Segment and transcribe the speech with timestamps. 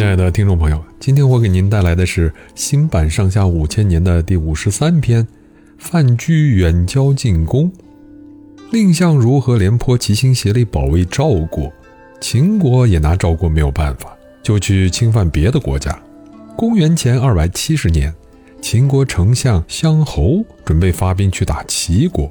[0.00, 5.22] 亲爱的听众朋友，今天我给您带来的是新版上下五千年的第五十三篇
[5.76, 7.70] 《范雎远交近攻》。
[8.70, 11.70] 蔺相如和廉颇齐心协力保卫赵国，
[12.18, 15.94] 秦国也拿赵国没有办法，就去侵犯别的国家。
[16.56, 18.10] 公元前二百七十年，
[18.62, 22.30] 秦国丞相相侯准备发兵去打齐国。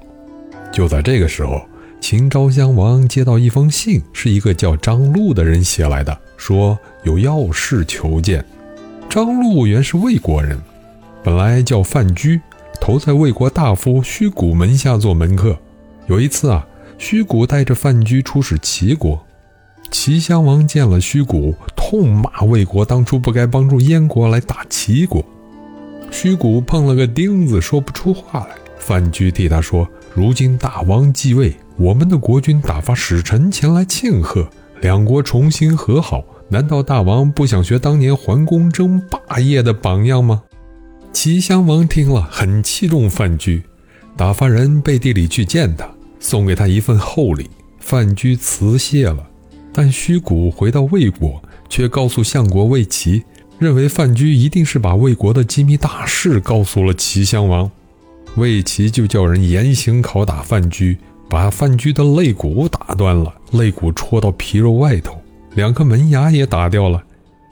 [0.71, 1.61] 就在这个时候，
[2.01, 8.43] 秦昭襄王接到一封信，是一个叫张禄的人写来的，说有要事求见。
[9.09, 10.57] 张禄原是魏国人，
[11.23, 12.39] 本来叫范雎，
[12.79, 15.57] 投在魏国大夫虚谷门下做门客。
[16.07, 16.65] 有一次啊，
[16.97, 19.23] 虚谷带着范雎出使齐国，
[19.91, 25.23] 齐襄王见了虚谷，痛骂魏国当初不该帮助燕国来打齐国。
[26.09, 28.55] 虚谷碰了个钉子，说不出话来。
[28.79, 29.87] 范雎替他说。
[30.15, 34.49] 如今大王继位，我们的国君打发使臣前来庆贺，
[34.81, 36.21] 两国重新和好。
[36.49, 40.43] 难道大王不想学当年桓公争霸业的榜样吗？
[41.13, 43.61] 齐襄王听了，很器重范雎，
[44.17, 45.89] 打发人背地里去见他，
[46.19, 47.49] 送给他一份厚礼。
[47.79, 49.25] 范雎辞谢了，
[49.71, 53.23] 但虚谷回到魏国，却告诉相国魏齐，
[53.57, 57.71] 认为范雎一定是把魏国的机密大事告诉了齐襄王。
[58.35, 60.97] 魏齐就叫人严刑拷打范雎，
[61.29, 65.15] 把范雎的肋骨打断了，肋骨戳到皮肉外头，
[65.53, 67.01] 两颗门牙也打掉了，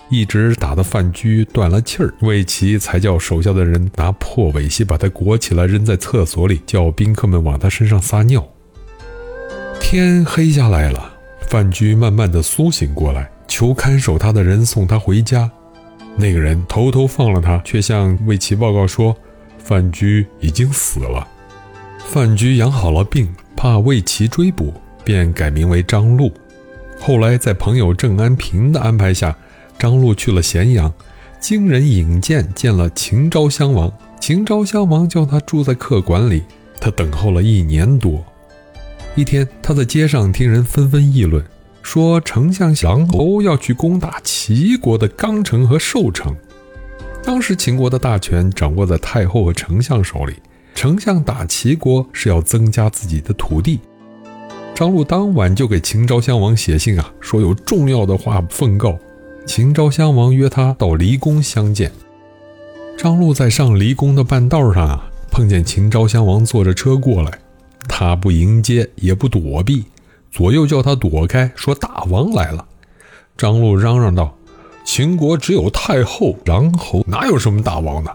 [0.09, 2.11] 一直打的范雎断了气儿。
[2.21, 8.45] 魏齐才叫手下的人拿破苇鞋把他裹起来，扔在厕所里，叫宾客们往他身上撒尿。
[9.79, 11.13] 天黑下来了，
[11.49, 15.49] 范雎慢慢的苏醒过来，求看守他的人送他回家。
[16.15, 19.15] 那个人偷偷放了他，却向魏齐报告说。
[19.59, 21.27] 范雎已经死了。
[21.97, 24.71] 范雎养好了病，怕魏齐追捕，
[25.03, 26.31] 便改名为张禄。
[26.99, 29.35] 后来在朋友郑安平的安排下，
[29.79, 30.93] 张禄去了咸阳，
[31.39, 33.91] 经人引荐见了秦昭襄王。
[34.19, 36.43] 秦昭襄王叫他住在客馆里，
[36.79, 38.23] 他等候了一年多。
[39.15, 41.43] 一天，他在街上听人纷纷议论，
[41.81, 46.35] 说丞相降侯要去攻打齐国的刚城和寿城。
[47.23, 50.35] 当时秦国的大权掌握在太后和丞相手里，
[50.77, 53.79] 丞相打齐国是要增加自己的土地。
[54.75, 58.95] 张禄当晚就给秦昭襄王写信啊，说有重要的话奉告。
[59.47, 61.91] 秦昭襄王约他到离宫相见。
[62.95, 67.39] 张禄在上离宫的半道上啊，碰见秦昭襄王坐着车过来，
[67.89, 69.83] 他不迎接也不躲避，
[70.29, 72.63] 左右叫他躲开，说大王来了。
[73.35, 74.37] 张禄嚷嚷道。
[74.85, 78.11] 秦国只有太后、穰侯，哪有什么大王呢？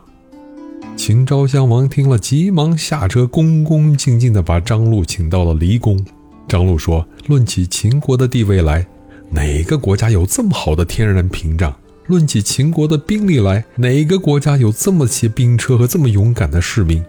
[0.94, 5.98] 秦昭襄王听了，急忙下车，恭恭敬敬地把张禄请到了离宫。
[6.46, 8.86] 张禄说：“论起秦国的地位来，
[9.30, 11.74] 哪个国家有这么好的天然屏障？
[12.06, 17.02] 论起秦国的兵力来，哪个国家有这么些兵车和这么勇敢的士兵？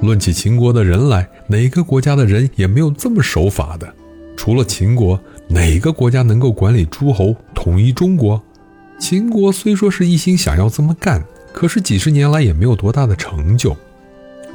[0.00, 3.92] 论起秦国的人来，哪个国家的人也没有这么守法的？
[4.36, 8.40] 除了秦国，哪个国家能够管理诸侯，统一中国？”
[9.00, 11.24] 秦国虽说是一心想要这么干，
[11.58, 13.76] 可是几十年来也没有多大的成就。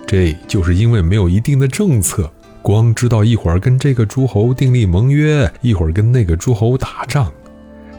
[0.07, 2.31] 这就是因为没有一定的政策，
[2.61, 7.29] 光知道一会儿跟这个诸侯订立盟约，一会儿跟那个诸侯打仗。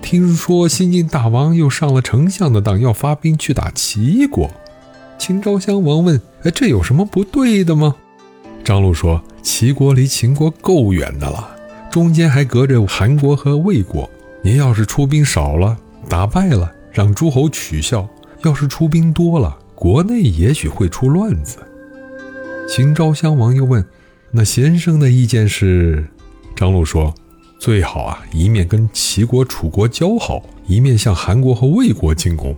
[0.00, 4.50] 听说新晋大王又上了丞相的当，要发兵去打齐国。
[5.18, 7.96] 秦昭襄王问：“哎，这有什么不对的吗？”
[8.64, 11.54] 张禄说：“齐国离秦国够远的了，
[11.90, 14.08] 中间还隔着韩国和魏国。
[14.40, 15.76] 您要是出兵少了。”
[16.08, 18.06] 打败了，让诸侯取笑；
[18.44, 21.58] 要是出兵多了，国内也许会出乱子。
[22.68, 23.84] 秦昭襄王又问
[24.32, 26.06] ：“那先生的意见是？”
[26.54, 27.14] 张禄说
[27.58, 32.54] ：“最好啊，一面跟齐国、楚国交好，一面向韩国和魏国进攻。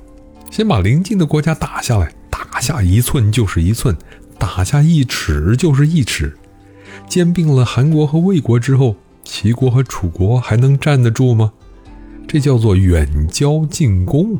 [0.50, 3.96] 先把邻近的国家打下来，打下一寸就是一寸，
[4.38, 6.36] 打下一尺就是一尺。
[7.08, 11.52] 兼并了韩国和魏国之后，齐国和楚国还能站得住吗？”
[12.28, 14.38] 这叫做远交近攻。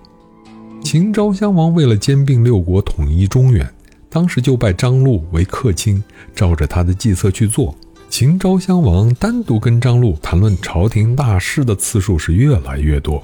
[0.88, 3.68] 秦昭襄王为了兼并六国，统一中原，
[4.08, 6.00] 当时就拜张禄为客卿，
[6.32, 7.74] 照着他的计策去做。
[8.08, 13.20] 秦昭襄王单独跟张禄谈论朝廷大事的次数是越来越多。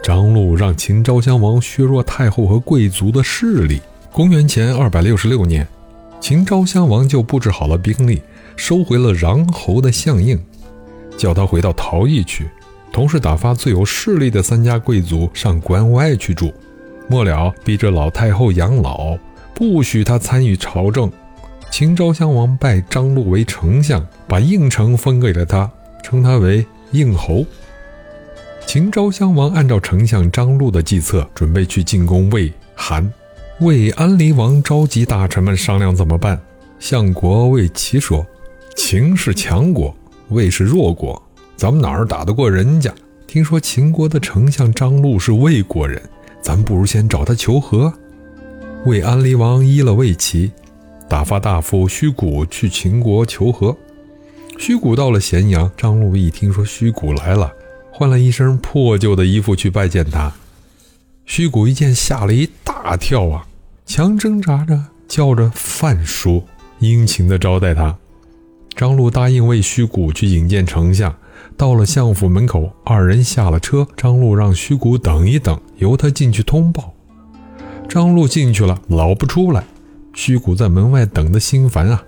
[0.00, 3.80] 张禄让秦昭襄王削弱太后和贵族的势力。
[4.12, 5.66] 公元前二百六十六年，
[6.20, 8.22] 秦昭襄王就布置好了兵力，
[8.54, 10.38] 收回了穰侯的相印，
[11.18, 12.48] 叫他回到陶邑去。
[12.92, 16.52] 同时打发最有势力的三家贵族上关外去住，
[17.08, 19.16] 末了逼着老太后养老，
[19.54, 21.10] 不许他参与朝政。
[21.70, 25.70] 秦昭襄王拜张禄为丞相，把应城封给了他，
[26.02, 27.44] 称他为应侯。
[28.66, 33.10] 秦昭襄王按照丞相张禄的计策，准备去进攻魏、韩。
[33.60, 36.40] 魏安陵王召集大臣们商量怎么办。
[36.78, 38.26] 相国魏齐说
[38.76, 39.94] ：“秦是强国，
[40.28, 41.20] 魏是弱国，
[41.56, 42.92] 咱们哪儿打得过人家？
[43.26, 46.02] 听说秦国的丞相张禄是魏国人，
[46.42, 47.92] 咱不如先找他求和。”
[48.84, 50.50] 魏安陵王依了魏齐，
[51.08, 53.76] 打发大夫虚谷去秦国求和。
[54.58, 57.52] 虚谷到了咸阳，张禄一听说虚谷来了，
[57.92, 60.32] 换了一身破旧的衣服去拜见他。
[61.24, 63.46] 虚谷一见，吓了一大跳啊，
[63.86, 66.44] 强挣扎着叫着范叔，
[66.80, 67.96] 殷勤地招待他。
[68.74, 71.14] 张禄答应为虚谷去引见丞相。
[71.56, 76.92] 到了相府门口，二人下了车，张禄让虚谷等一等，由他进去通报。
[77.88, 79.64] 张禄进去了，老不出来。
[80.14, 82.02] 虚谷在门外等得心烦啊，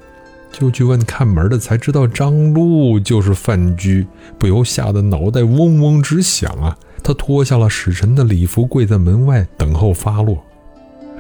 [0.53, 4.07] 就去问看门的，才知道张禄就是范雎，
[4.39, 6.77] 不由吓得脑袋嗡嗡直响啊。
[7.03, 10.43] 他脱下了使臣的礼服，跪在门外等候发落。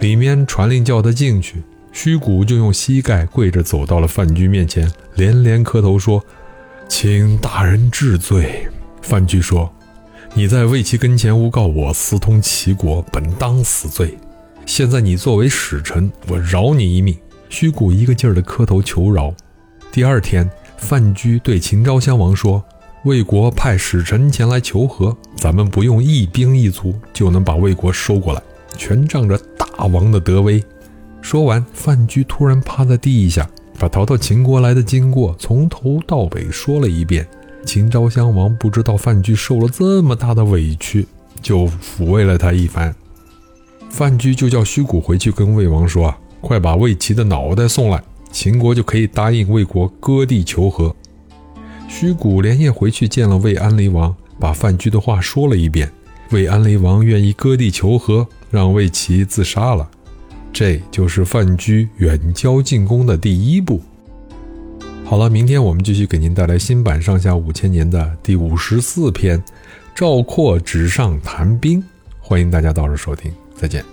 [0.00, 1.62] 里面传令叫他进去，
[1.92, 6.24] 虚谷就用膝盖跪着走到了范雎面前，连连磕头说
[6.88, 8.68] ：“请大人治罪。”
[9.02, 9.72] 范雎说
[10.34, 14.16] ：“你在魏齐跟前诬告我私通齐国，本当死罪。”
[14.66, 17.14] 现在你作为使臣，我饶你一命。
[17.50, 19.32] 虚谷一个劲儿的磕头求饶。
[19.92, 22.64] 第二天，范雎对秦昭襄王说
[23.04, 28.42] ：“魏国派使臣前来求和，咱们不用一兵一卒就能把魏国收过来，
[28.76, 30.64] 全仗着大王的德威。”
[31.20, 33.48] 说完，范雎突然趴在地下，
[33.84, 37.28] 把逃到秦国来的经过从头到尾说了一遍。
[37.66, 41.06] 秦昭襄王不知道范雎受了这么大的委屈，
[41.42, 42.94] 就抚慰了他一番。
[43.90, 48.02] 范雎就叫虚谷回去跟魏王说：“啊，快把魏齐的脑袋送来，
[48.32, 50.96] 秦国就可以答应魏国割地求和。”
[51.86, 55.92] 虚谷连夜回去见了魏安陵王，把范雎的话说了一遍。
[56.30, 59.90] 魏安陵王愿意割地求和，让魏齐自杀了。
[60.54, 63.82] 这就是范雎远交近攻的第一步。
[65.04, 69.42] 好了，明天我们继续给您带来新版《上下五千年》的第五十四篇：
[69.96, 71.82] 赵括纸上谈兵。
[72.20, 73.30] 欢迎大家到时收听。
[73.56, 73.84] 再见。